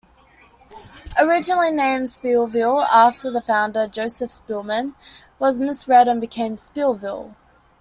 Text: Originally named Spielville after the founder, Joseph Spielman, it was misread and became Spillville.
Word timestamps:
Originally 1.19 1.69
named 1.69 2.07
Spielville 2.07 2.87
after 2.91 3.29
the 3.29 3.39
founder, 3.39 3.87
Joseph 3.87 4.31
Spielman, 4.31 4.95
it 4.95 4.95
was 5.37 5.59
misread 5.59 6.07
and 6.07 6.19
became 6.19 6.55
Spillville. 6.55 7.35